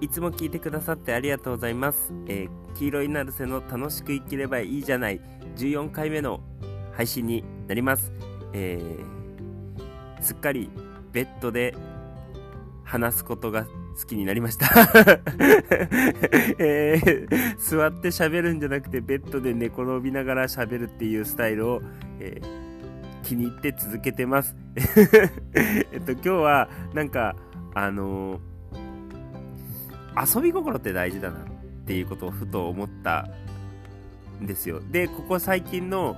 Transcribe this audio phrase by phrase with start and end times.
[0.00, 2.12] いつも聞いてくださってありがとうございます。
[2.26, 5.20] えー黄色いナルセの楽しく生きればいいじゃない
[5.56, 6.40] 14回目の
[6.92, 8.12] 配信になります。
[8.52, 10.70] えーすっかり
[11.12, 11.74] ベッドで
[12.84, 13.70] 話すことが好
[14.06, 14.66] きになりました、
[16.58, 21.82] えー座って喋るんじゃなくてベッドで寝転びながら喋るっていうスタイルを、
[22.18, 22.70] えー
[23.22, 24.56] 気に入って続けてます。
[25.54, 27.36] えっと今日はなんか
[27.74, 28.49] あのー
[30.16, 31.42] 遊び心って大事だなっ
[31.86, 33.28] ていうことをふと思った
[34.40, 34.80] んですよ。
[34.90, 36.16] で、ここ最近の、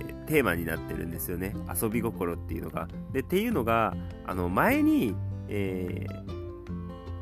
[0.00, 1.54] えーテーマになってるんですよね。
[1.82, 2.88] 遊び心っていうのが。
[3.12, 3.94] で、っていうのが、
[4.26, 5.14] あの、前に、
[5.48, 6.06] え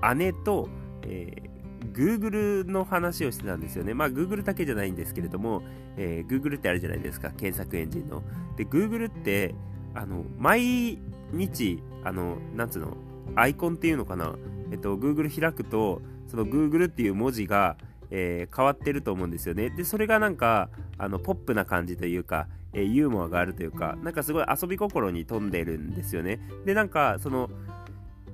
[0.00, 0.68] ー姉と、
[1.02, 1.52] えー
[1.92, 3.92] Google の話をしてたんですよね。
[3.92, 5.62] まあ Google だけじゃないんですけれども、
[5.96, 7.30] えー Google ってあるじゃないですか。
[7.30, 8.22] 検索エンジンの。
[8.56, 9.54] で、Google って、
[9.94, 11.00] あの、毎
[11.32, 12.96] 日、あの、なんつうの、
[13.34, 14.36] アイコンっていうのかな。
[14.70, 17.76] えっと、Google 開くと、その Google っていう文字が、
[18.10, 19.70] えー変わってると思うんですよね。
[19.70, 26.40] で、それがなんか、あの、ポップな感じというか、えーユーモアがあるというか、なんかすごい遊び心に富んでるんですよね。
[26.64, 27.50] で、なんか、その、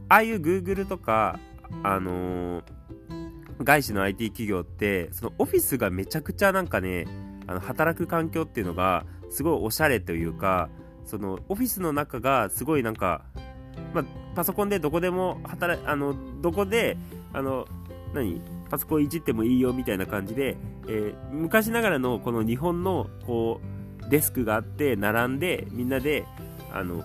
[0.09, 1.39] ああいう Google とか、
[1.83, 2.63] あのー
[3.65, 7.07] 外資の IT 企業って、そのオフィスがめちゃくちゃなんかね、
[7.49, 10.69] あの働く環境っていうのが、すごいおしゃれというか、
[11.05, 13.25] そのオフィスの中がすごいなんか、
[13.95, 16.97] まあ、パソコンでどこでも働あのどこで
[17.33, 17.67] あの
[18.15, 18.41] 何？
[18.71, 20.57] パソコンいじってもいいよみたいな感じで、
[20.87, 23.61] えー昔ながらのこの日本のこ
[24.07, 26.25] うデスクがあって並んでみんなで
[26.73, 27.03] あの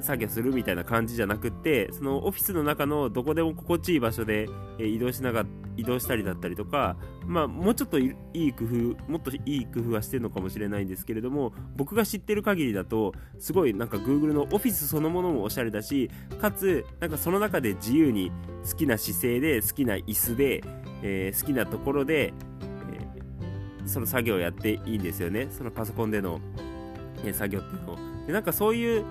[0.00, 18.30] 作業するみたいな感じじゃなくってそのオフィスの中のどこでも心地いい場所で、え移動しながら移動したりだったりとか、まあ、もうちょっといい工夫もっといい工夫はしてるのかもしれないんですけれども僕が知ってる限りだとすごいなんか Google のオフィスそのものもおしゃれだしかつなんかその中で自由に
[18.68, 20.62] 好きな姿勢で好きな椅子で、
[21.02, 22.34] えー好きなところで、えー
[23.86, 25.48] その作業をやっていいんですよね。
[25.50, 26.40] そのパソコンでの、
[27.22, 27.96] えー作業っていうのを。
[28.26, 29.04] でなんかそういう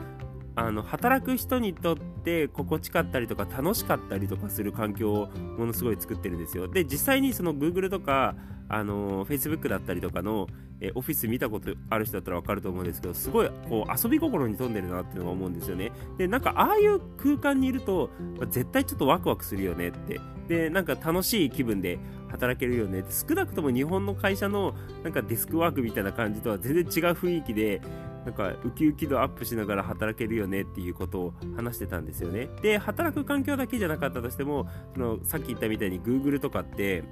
[0.55, 2.12] あの働く人にとって
[2.47, 6.67] 心地かったりとか楽しかったりとかする環境をものすごい作ってるんですよ。
[6.67, 8.35] で実際にその Google とか
[8.69, 10.47] あの Facebook だったりとかの、
[10.81, 15.91] えオフィス見たことある人だったら分かると思うんですけどすごいこう遊び心に富んでるなっていうのが思うんですよね。
[16.17, 20.19] でなんかああいう空間にいると、ま絶対ちょっとワクワクするよねって。
[20.47, 23.11] でなんか楽しい気分で働けるよねって。
[23.11, 24.73] 少なくとも日本の会社の
[25.03, 27.81] なんかデスクワークみたいな感じとは全然違う雰囲気で
[28.25, 32.49] なんかウキウキ度アップしながら働けるよねっていうことを話してたんですよね。
[32.61, 37.03] で、働く環境だけじゃなかったとしても、そのさっき言ったみたいに Google とかって、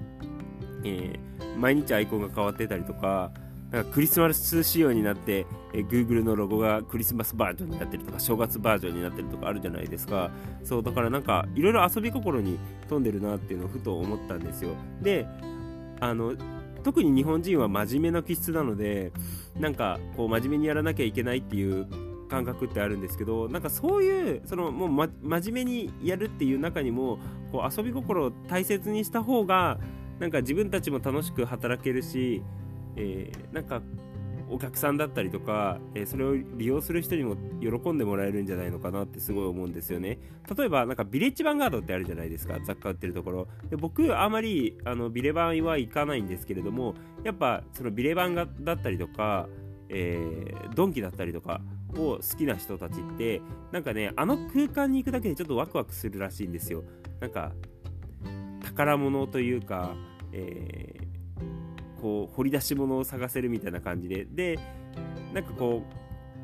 [0.83, 3.31] えー毎日アイコンが変わってたりとか、
[3.71, 10.31] なんかクリスマス仕様になって、えー Google のロゴがクリスマスバージョンになってるとか、正月バージョンになってるとかあるじゃないですか。
[10.63, 12.57] そう、だからなんかいろいろ遊び心に
[12.87, 14.71] 富んでるなっていうのをふと思ったんですよ。
[15.01, 15.27] で、
[15.99, 16.33] あの、
[16.83, 19.11] 特に日本人は真面目な気質なので
[19.59, 21.87] なんかこう真面目にやらなきゃいけないっていう
[22.29, 27.19] 感覚ってあるんですけどなんかそういうそのもう、ま、真面目にやるっていう中にも
[27.51, 29.79] こう遊び心を大切にした方が
[30.19, 32.41] なんか自分たちも楽しく働けるし、
[32.95, 33.81] えーなんか
[34.51, 40.19] お客さんだったりとか、えーそれを利用する人にも喜んでもらえるんじゃないのかなってすごい思うんですよね。
[40.55, 43.47] 例えばなんかビレッジヴァンガードってあるじゃないですか雑貨売ってるところ。
[43.69, 49.47] で僕あまりあのビレバンは行かないんですけれどもやっぱそのビレバンがだったりとか、
[49.89, 51.61] えードンキだったりとか
[51.95, 53.41] を好きな人たちって
[53.71, 56.83] なんかねあの空間に行くだけでちょっとワクワクするらしいんですよ。
[57.19, 57.53] なんか
[58.63, 59.95] 宝物というか、
[60.33, 61.10] えー
[62.01, 64.25] こう掘り出し物を探せるみたいな感じで。
[64.25, 64.59] で
[65.33, 65.83] なんかこ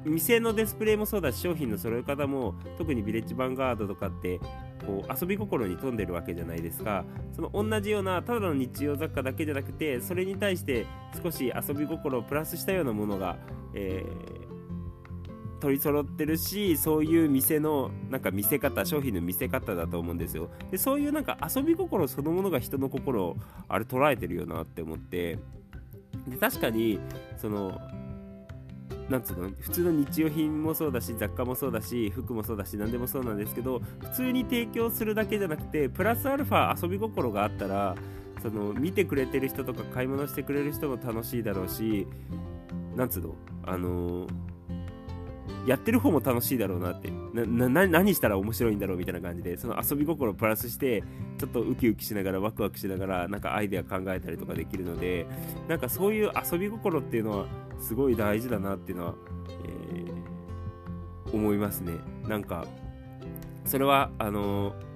[0.06, 4.40] う店のディスプレイもそうだし商品の揃え方も特にヴィレッジヴァンガードとかって
[4.86, 7.04] こう遊び心に富んでるわけじゃないですか。
[7.34, 10.86] その同じようなただの日用雑貨だけじゃなくてそれに対して
[11.22, 13.38] 少し遊び心をプラスしたようなものが、
[13.74, 14.47] えー
[15.60, 20.50] 取り揃ってるしそういう店のなんか見せ方商品の見せ方だと思うんですよ。
[20.72, 23.38] でそういうなんか遊び心そのものが人の心を
[23.68, 25.40] あれ捉えてるよなって思って。
[26.28, 27.00] で確かに
[27.38, 27.80] その
[29.10, 37.96] なんつうの普通の日用品もそうだし雑貨もそうだし服もそうだし何でもそうなんですけど普通に提供するだけじゃなくてプラスアルファ遊び心があったら
[38.42, 42.06] その見てくれてる人とか買い物してくれる人も楽しいだろうし
[42.96, 44.57] なんつうのあのー
[45.66, 47.12] やってる方も楽しいだろうなって。
[47.34, 51.04] 何したら面白いんだろうみたいな感じでその遊び心をプラスして
[51.38, 55.28] ちょっとウキウキしながらワクワクしながらなんかアイデア考えたりとかできるので
[55.68, 57.46] なんかそういう遊び心っていうのは
[57.80, 59.16] すごい大事だなっていうのは、
[59.66, 59.98] えー
[61.34, 61.94] 思いますね。
[62.28, 62.66] なんか
[63.66, 64.87] それはあのー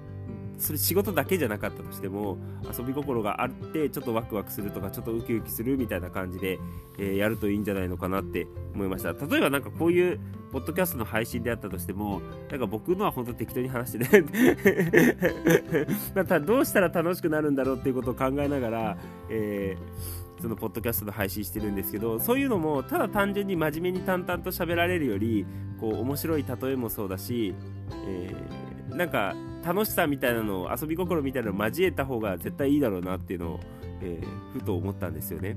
[0.62, 2.38] それ仕事だけじゃなかったとしても
[2.76, 6.58] 遊び心があってちょっとワクワクするとかちょっとウキウキするみたいな感じで、
[6.98, 9.12] えー、やるといいんじゃないのかなって思いました。
[9.12, 10.20] 例えばなんかこういう
[10.52, 12.20] ポッドキャストの配信であったとしても
[12.50, 14.26] なんか僕のは本当適当に話してね
[16.14, 18.98] またどうしたら楽しくなるんだろうっていうことを考えながら、
[19.30, 25.46] えー、そのポッドキャストの配信してるんですけどそういうのもただ単純に真面目に淡々と喋られるより
[25.80, 27.54] こう面白い例えもそうだし、
[28.06, 29.34] えー、なんか
[29.64, 33.60] 楽しさみたいなのを遊び心みたいなのを交えた方が絶対いいだろうなっていうのを、
[34.00, 35.56] えー、ふと思ったんですよね。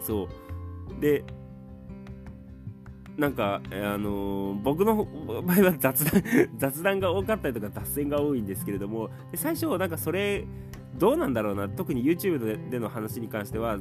[0.00, 0.28] そ
[0.98, 1.24] うで
[3.16, 6.22] なんか、あのー、僕の場合は雑談
[6.58, 10.44] 雑談が多かったりとか脱線が多いんですけれども最初なんかそれ
[10.98, 13.78] どうなんだろうな特に YouTube での話に関しては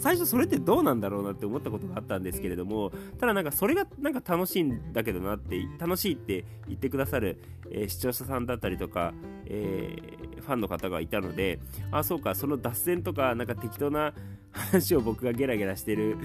[0.00, 7.40] 最初それってどうなんだろうなって思ったことがあったんですけれどもただなんかそれがなんか楽しいんだけどなって楽しいって言ってくださる、
[7.70, 9.12] えー、視聴者さんだったりとか、
[9.46, 11.60] えー、ファンの方がいたので
[11.92, 14.12] あそうかその脱線とかなんか適当な
[14.50, 16.16] 話を僕がゲラゲラしてる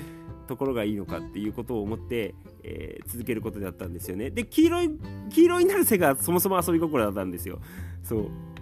[0.48, 4.30] ところがいいのかっていうことを思って、えー、続けることになったんですよね。
[4.30, 4.90] で黄色い
[5.30, 7.60] 黄色になる瀬がそもそも遊び心だったんですよ。
[8.04, 8.53] そう。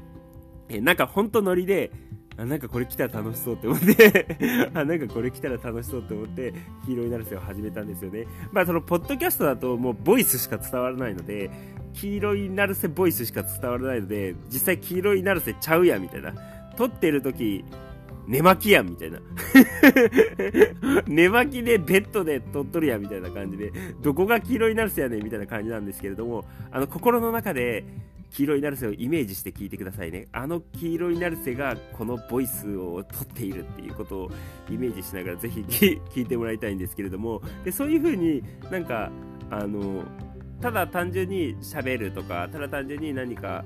[0.73, 1.91] えなんかほんとノリで、
[2.37, 4.37] あなんかこれ来たら楽しそうって思って
[4.73, 6.53] あなんかこれ来たら楽しそうって思って
[6.85, 8.25] 黄色になるせを始めたんですよね。
[8.51, 11.49] まあそのポッドキャストだともうボイスしか伝わらないので
[11.93, 16.33] 黄色いなるせボイスしか伝わらないので実際黄色いなるせちゃうやみたいな。
[16.77, 17.65] 撮ってる時
[18.27, 19.19] 寝巻きやんみたいな。
[21.05, 27.83] 寝巻きでベッドで撮っとるやんみたいな感じでどこが黄色いなるせやねんみたいな感じなんですけれどもあの心の中で
[28.31, 30.27] 黄色いナルセをイメージして聞いてくださいね。
[30.31, 34.31] あの黄色いナルセがこのボイスをとっているっていうことを
[34.69, 38.41] イメージしながらぜひ聞いてもらいたいんですけれども、でそういう風に
[38.71, 39.11] なんか、
[39.49, 40.03] あの、
[40.61, 43.65] ただ単純に喋るとか、ただ単純に何か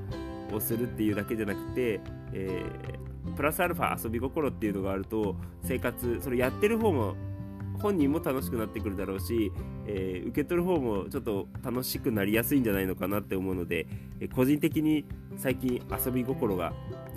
[0.52, 2.00] をするっていうだけじゃなくて、
[2.34, 7.16] えー、プラスアルファ遊び心っていうのがあると生活それやってる方も
[7.80, 9.52] 本人も楽しくなってくるだろうし、
[9.88, 13.88] えー、受け取る方もちょっと楽しくなりやすいんじゃないのかなって思うので、
[14.20, 15.06] え、個人的に
[15.38, 16.74] 最近遊び心が、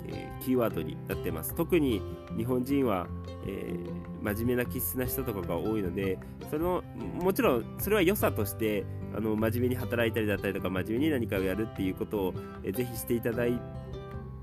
[0.07, 1.55] えー、キーワードになってます。
[1.55, 2.01] 特に
[2.37, 3.07] 日本人は、
[3.45, 3.73] え
[4.21, 6.19] 真面目な気質な人とかが多いので
[6.49, 6.83] その
[7.21, 8.85] もちろんそれは良さとして
[9.15, 12.33] あの真面目に働いたりだったりとか真面目に何かをやるっていうことを、
[12.63, 13.59] えー、ぜひしていただい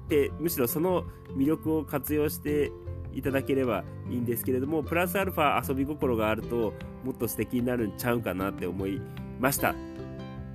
[0.08, 1.04] てむしろその
[1.36, 2.72] 魅力を活用して
[3.16, 9.00] いただければいいんですけれどもプラスアルファ遊び心があるともっと素敵になるんちゃうかなって思い
[9.40, 9.70] ました。
[9.70, 9.74] っ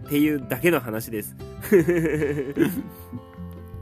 [0.08, 1.36] ていうだけの話です。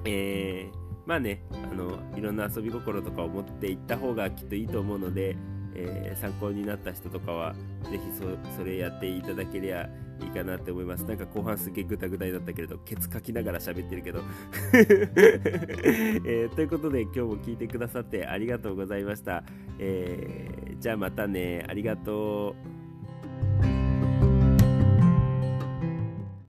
[0.05, 5.35] えー、まあねあのいろんな遊び心とかを持っていった方がきっといいと思うので、
[5.75, 9.89] えー、参考になった人とかは是非そそれやっていただけりゃ
[10.21, 11.05] いいかなって思います。
[11.05, 14.21] なんか後半すげえグダグダになったけれど、ケツかきながら喋ってるけど。
[14.73, 19.43] えー、ということで今日も聞いてくださってありがとうございました。
[19.79, 21.65] えー、じゃあまたね。
[21.67, 22.55] ありがと
[23.75, 23.78] う。